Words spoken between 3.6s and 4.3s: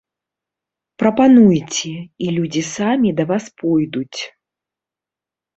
пойдуць.